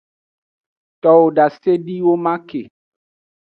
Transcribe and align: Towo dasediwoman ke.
Towo 1.01 1.25
dasediwoman 1.35 2.39
ke. 2.49 2.61